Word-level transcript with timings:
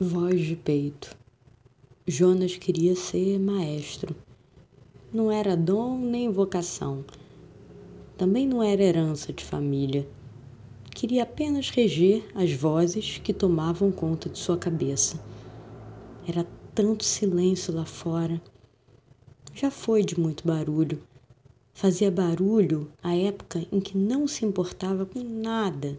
Voz 0.00 0.42
de 0.42 0.54
peito. 0.54 1.18
Jonas 2.06 2.56
queria 2.56 2.94
ser 2.94 3.36
maestro. 3.40 4.14
Não 5.12 5.28
era 5.28 5.56
dom 5.56 5.98
nem 5.98 6.30
vocação. 6.30 7.04
Também 8.16 8.46
não 8.46 8.62
era 8.62 8.80
herança 8.80 9.32
de 9.32 9.42
família. 9.42 10.08
Queria 10.94 11.24
apenas 11.24 11.70
reger 11.70 12.24
as 12.32 12.52
vozes 12.52 13.18
que 13.18 13.34
tomavam 13.34 13.90
conta 13.90 14.28
de 14.28 14.38
sua 14.38 14.56
cabeça. 14.56 15.20
Era 16.28 16.46
tanto 16.72 17.04
silêncio 17.04 17.74
lá 17.74 17.84
fora. 17.84 18.40
Já 19.52 19.68
foi 19.68 20.04
de 20.04 20.20
muito 20.20 20.46
barulho. 20.46 21.02
Fazia 21.74 22.08
barulho 22.08 22.88
à 23.02 23.16
época 23.16 23.66
em 23.72 23.80
que 23.80 23.98
não 23.98 24.28
se 24.28 24.44
importava 24.44 25.04
com 25.04 25.24
nada, 25.24 25.98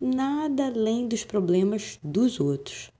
nada 0.00 0.68
além 0.68 1.06
dos 1.06 1.22
problemas 1.22 1.98
dos 2.02 2.40
outros. 2.40 2.90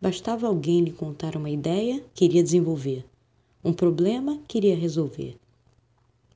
Bastava 0.00 0.46
alguém 0.46 0.80
lhe 0.80 0.92
contar 0.92 1.36
uma 1.36 1.50
ideia, 1.50 2.02
queria 2.14 2.42
desenvolver. 2.42 3.04
Um 3.62 3.70
problema, 3.70 4.40
queria 4.48 4.74
resolver. 4.74 5.36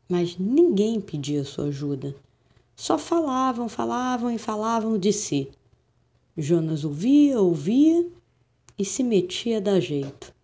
Mas 0.06 0.36
ninguém 0.36 1.00
pedia 1.00 1.44
sua 1.44 1.64
ajuda. 1.68 2.14
Só 2.76 2.98
falavam, 2.98 3.66
falavam 3.66 4.30
e 4.30 4.36
falavam 4.36 4.98
de 4.98 5.10
si. 5.14 5.50
Jonas 6.36 6.84
ouvia, 6.84 7.40
ouvia 7.40 8.06
e 8.78 8.84
se 8.84 9.02
metia 9.02 9.62
da 9.62 9.80
jeito. 9.80 10.34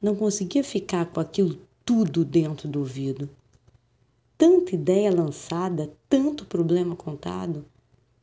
Não 0.00 0.14
conseguia 0.14 0.62
ficar 0.62 1.06
com 1.06 1.18
aquilo 1.18 1.58
tudo 1.84 2.24
dentro 2.24 2.68
do 2.68 2.78
ouvido. 2.78 3.28
Tanta 4.38 4.76
ideia 4.76 5.12
lançada, 5.12 5.92
tanto 6.08 6.46
problema 6.46 6.94
contado, 6.94 7.64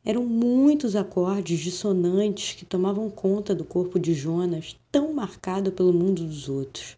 eram 0.04 0.24
muitos 0.24 0.96
acordes 0.96 1.60
dissonantes 1.60 2.54
que 2.54 2.64
tomavam 2.64 3.08
conta 3.08 3.54
do 3.54 3.64
corpo 3.64 4.00
de 4.00 4.12
Jonas, 4.14 4.76
tão 4.90 5.12
marcado 5.12 5.70
pelo 5.70 5.92
mundo 5.92 6.24
dos 6.24 6.48
outros. 6.48 6.96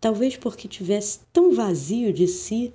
Talvez 0.00 0.36
porque 0.36 0.68
tivesse 0.68 1.20
tão 1.32 1.52
vazio 1.52 2.12
de 2.12 2.28
si, 2.28 2.72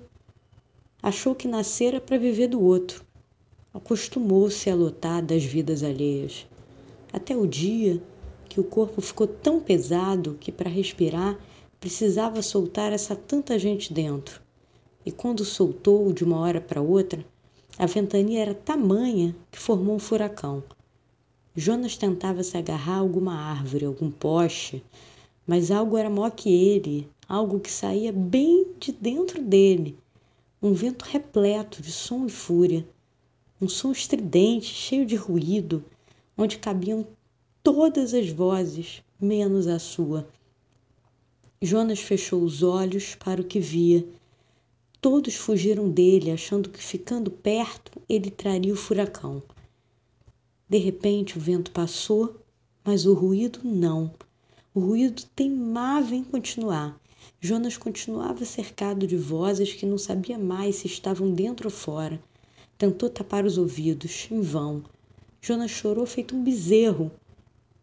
achou 1.02 1.34
que 1.34 1.48
nascera 1.48 2.00
para 2.00 2.18
viver 2.18 2.48
do 2.48 2.60
outro. 2.60 3.02
Acostumou-se 3.72 4.68
a 4.68 4.74
lutar 4.74 5.22
das 5.22 5.42
vidas 5.42 5.82
alheias. 5.82 6.46
Até 7.10 7.34
o 7.34 7.46
dia 7.46 8.02
que 8.46 8.60
o 8.60 8.64
corpo 8.64 9.00
ficou 9.00 9.26
tão 9.26 9.58
pesado 9.58 10.36
que 10.38 10.52
para 10.52 10.68
respirar 10.68 11.38
precisava 11.80 12.42
soltar 12.42 12.92
essa 12.92 13.16
tanta 13.16 13.58
gente 13.58 13.90
dentro. 13.90 14.42
E 15.06 15.10
quando 15.10 15.46
soltou 15.46 16.12
de 16.12 16.24
uma 16.24 16.38
hora 16.40 16.60
para 16.60 16.82
outra, 16.82 17.24
a 17.80 17.86
ventania 17.86 18.42
era 18.42 18.52
tamanha 18.52 19.34
que 19.50 19.58
formou 19.58 19.96
um 19.96 19.98
furacão. 19.98 20.62
Jonas 21.56 21.96
tentava 21.96 22.42
se 22.42 22.54
agarrar 22.58 22.96
a 22.96 22.98
alguma 22.98 23.34
árvore, 23.34 23.86
algum 23.86 24.10
poste, 24.10 24.84
mas 25.46 25.70
algo 25.70 25.96
era 25.96 26.10
maior 26.10 26.30
que 26.30 26.50
ele, 26.50 27.08
algo 27.26 27.58
que 27.58 27.70
saía 27.70 28.12
bem 28.12 28.66
de 28.78 28.92
dentro 28.92 29.40
dele. 29.40 29.96
Um 30.62 30.74
vento 30.74 31.06
repleto 31.06 31.80
de 31.80 31.90
som 31.90 32.26
e 32.26 32.28
fúria, 32.28 32.86
um 33.58 33.66
som 33.66 33.92
estridente, 33.92 34.66
cheio 34.66 35.06
de 35.06 35.16
ruído, 35.16 35.82
onde 36.36 36.58
cabiam 36.58 37.06
todas 37.62 38.12
as 38.12 38.28
vozes, 38.28 39.02
menos 39.18 39.66
a 39.66 39.78
sua. 39.78 40.28
Jonas 41.62 42.00
fechou 42.00 42.42
os 42.42 42.62
olhos 42.62 43.14
para 43.14 43.40
o 43.40 43.44
que 43.44 43.58
via 43.58 44.06
Todos 45.00 45.34
fugiram 45.34 45.90
dele, 45.90 46.30
achando 46.30 46.68
que 46.68 46.78
ficando 46.78 47.30
perto 47.30 48.02
ele 48.06 48.30
traria 48.30 48.74
o 48.74 48.76
furacão. 48.76 49.42
De 50.68 50.76
repente 50.76 51.38
o 51.38 51.40
vento 51.40 51.70
passou, 51.70 52.36
mas 52.84 53.06
o 53.06 53.14
ruído 53.14 53.60
não. 53.64 54.12
O 54.74 54.80
ruído 54.80 55.22
teimava 55.34 56.14
em 56.14 56.22
continuar. 56.22 57.00
Jonas 57.40 57.78
continuava 57.78 58.44
cercado 58.44 59.06
de 59.06 59.16
vozes 59.16 59.72
que 59.72 59.86
não 59.86 59.96
sabia 59.96 60.38
mais 60.38 60.76
se 60.76 60.86
estavam 60.86 61.32
dentro 61.32 61.68
ou 61.68 61.72
fora. 61.72 62.22
Tentou 62.76 63.08
tapar 63.08 63.46
os 63.46 63.56
ouvidos, 63.56 64.28
em 64.30 64.42
vão. 64.42 64.84
Jonas 65.40 65.70
chorou 65.70 66.04
feito 66.04 66.36
um 66.36 66.44
bezerro. 66.44 67.10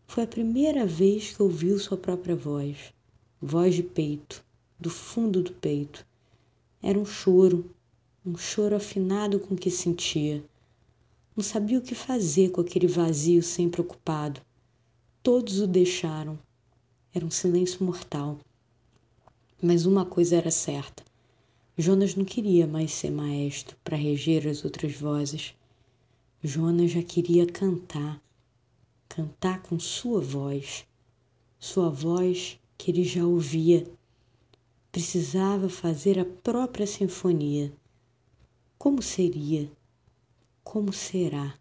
Foi 0.06 0.24
a 0.24 0.28
primeira 0.28 0.86
vez 0.86 1.32
que 1.32 1.42
ouviu 1.42 1.80
sua 1.80 1.98
própria 1.98 2.36
voz. 2.36 2.94
Voz 3.42 3.74
de 3.74 3.82
peito, 3.82 4.46
do 4.80 4.92
fundo 4.92 5.42
do 5.42 5.52
peito. 5.52 6.06
Era 6.82 7.00
um 7.00 7.06
choro, 7.06 7.70
um 8.26 8.38
choro 8.38 8.76
afinado 8.76 9.40
com 9.40 9.56
o 9.56 9.58
que 9.58 9.72
sentia. 9.72 10.44
Não 11.36 11.44
sabia 11.44 11.80
o 11.80 11.82
que 11.82 11.96
fazer 11.96 12.52
com 12.52 12.62
aquele 12.62 12.88
vazio 12.88 13.42
sempre 13.42 13.82
ocupado. 13.82 14.42
Todos 15.24 15.60
o 15.60 15.68
deixaram. 15.68 16.38
Era 17.14 17.26
um 17.26 17.32
silêncio 17.32 17.84
mortal. 17.84 18.40
Mas 19.62 19.86
uma 19.86 20.06
coisa 20.06 20.36
era 20.36 20.52
certa. 20.52 21.04
Jonas 21.76 22.16
não 22.16 22.26
queria 22.26 22.68
mais 22.68 22.92
ser 22.92 23.12
maestro 23.12 23.78
para 23.84 23.98
reger 23.98 24.48
as 24.48 24.64
outras 24.64 24.94
vozes. 24.96 25.56
Jonas 26.44 26.92
já 26.92 27.02
queria 27.02 27.46
cantar, 27.46 28.22
cantar 29.10 29.62
com 29.64 29.80
sua 29.80 30.22
voz, 30.22 30.86
sua 31.60 31.90
voz 31.90 32.60
que 32.78 32.92
ele 32.92 33.04
já 33.04 33.26
ouvia 33.26 33.88
Precisava 34.98 35.70
fazer 35.70 36.18
a 36.18 36.26
própria 36.26 36.88
sinfonia. 36.88 37.72
Como 38.80 39.00
seria? 39.00 39.72
Como 40.64 40.92
será? 40.92 41.54